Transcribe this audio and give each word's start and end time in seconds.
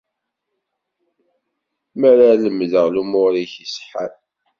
Mi 1.99 2.05
ara 2.11 2.27
lemdeɣ 2.41 2.85
lumuṛ-ik 2.95 3.53
iṣeḥḥan. 3.65 4.13